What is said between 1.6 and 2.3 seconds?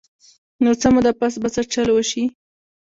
چل اوشي-